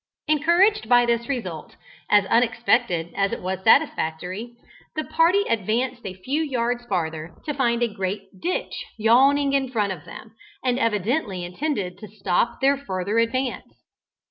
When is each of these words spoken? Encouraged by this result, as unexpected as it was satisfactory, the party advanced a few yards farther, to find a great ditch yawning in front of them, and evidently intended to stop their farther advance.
Encouraged 0.27 0.89
by 0.89 1.05
this 1.05 1.29
result, 1.29 1.75
as 2.09 2.25
unexpected 2.25 3.13
as 3.15 3.31
it 3.31 3.39
was 3.39 3.63
satisfactory, 3.63 4.55
the 4.95 5.03
party 5.03 5.43
advanced 5.47 6.03
a 6.07 6.15
few 6.15 6.41
yards 6.41 6.83
farther, 6.87 7.35
to 7.45 7.53
find 7.53 7.83
a 7.83 7.87
great 7.93 8.23
ditch 8.41 8.73
yawning 8.97 9.53
in 9.53 9.69
front 9.69 9.93
of 9.93 10.03
them, 10.05 10.33
and 10.65 10.79
evidently 10.79 11.45
intended 11.45 11.99
to 11.99 12.07
stop 12.07 12.61
their 12.61 12.77
farther 12.79 13.19
advance. 13.19 13.75